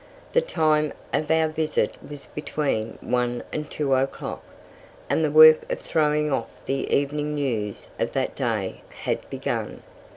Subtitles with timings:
[0.33, 4.43] The time of our visit was between one and two o'clock,
[5.07, 9.83] and the work of throwing off the "Evening News" of that day had begun.